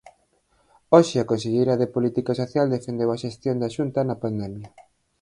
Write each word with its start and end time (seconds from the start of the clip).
Hoxe 0.95 1.17
a 1.19 1.27
conselleira 1.31 1.73
de 1.81 1.91
Política 1.95 2.33
Social 2.41 2.67
defendeu 2.75 3.09
a 3.11 3.21
xestión 3.23 3.55
da 3.59 3.73
Xunta 3.75 3.99
na 4.03 4.19
pandemia. 4.23 4.69